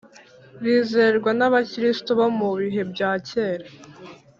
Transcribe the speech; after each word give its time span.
bizerwa 0.63 1.31
n’abakristo 1.39 2.09
bo 2.19 2.27
mu 2.37 2.49
bihe 2.59 2.81
bya 2.91 3.11
kera. 3.27 3.67